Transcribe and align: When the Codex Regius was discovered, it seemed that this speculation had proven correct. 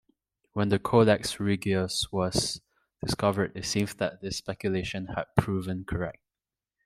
When 0.53 0.69
the 0.69 0.79
Codex 0.79 1.39
Regius 1.39 2.11
was 2.11 2.59
discovered, 3.05 3.51
it 3.55 3.65
seemed 3.65 3.89
that 3.99 4.19
this 4.19 4.37
speculation 4.39 5.05
had 5.15 5.25
proven 5.37 5.85
correct. 5.85 6.23